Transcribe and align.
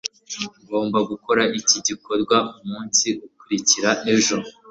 ngomba 0.63 0.97
gukora 1.09 1.43
iki 1.59 1.77
gikorwa 1.87 2.37
umunsi 2.61 3.07
ukurikira 3.27 3.89
ejo 4.13 4.37